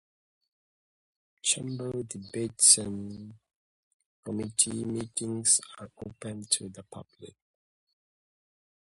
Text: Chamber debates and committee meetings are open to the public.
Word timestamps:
Chamber 1.43 1.91
debates 2.09 2.79
and 2.79 3.35
committee 4.25 4.83
meetings 4.83 5.61
are 5.77 5.91
open 6.03 6.43
to 6.49 6.69
the 6.69 6.81
public. 6.81 7.35